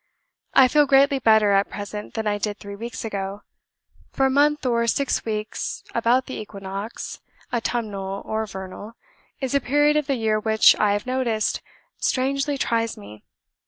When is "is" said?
9.41-9.53